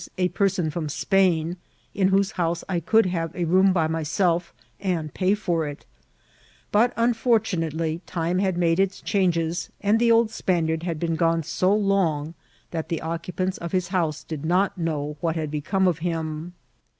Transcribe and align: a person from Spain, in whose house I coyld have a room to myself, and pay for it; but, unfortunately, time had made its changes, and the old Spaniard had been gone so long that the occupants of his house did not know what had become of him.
a 0.17 0.29
person 0.29 0.71
from 0.71 0.89
Spain, 0.89 1.57
in 1.93 2.07
whose 2.07 2.31
house 2.31 2.63
I 2.67 2.79
coyld 2.79 3.05
have 3.05 3.35
a 3.35 3.45
room 3.45 3.71
to 3.75 3.87
myself, 3.87 4.51
and 4.79 5.13
pay 5.13 5.35
for 5.35 5.67
it; 5.67 5.85
but, 6.71 6.91
unfortunately, 6.97 8.01
time 8.07 8.39
had 8.39 8.57
made 8.57 8.79
its 8.79 8.99
changes, 8.99 9.69
and 9.79 9.99
the 9.99 10.11
old 10.11 10.31
Spaniard 10.31 10.81
had 10.81 10.99
been 10.99 11.15
gone 11.15 11.43
so 11.43 11.71
long 11.71 12.33
that 12.71 12.89
the 12.89 12.99
occupants 13.03 13.59
of 13.59 13.73
his 13.73 13.89
house 13.89 14.23
did 14.23 14.43
not 14.43 14.75
know 14.75 15.17
what 15.21 15.35
had 15.35 15.51
become 15.51 15.87
of 15.87 15.99
him. 15.99 16.53